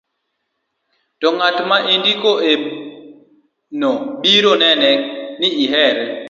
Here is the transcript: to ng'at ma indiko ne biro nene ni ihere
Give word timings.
to 1.19 1.27
ng'at 1.37 1.57
ma 1.69 1.77
indiko 1.93 2.31
ne 3.79 3.89
biro 4.21 4.51
nene 4.61 4.91
ni 5.39 5.49
ihere 5.63 6.05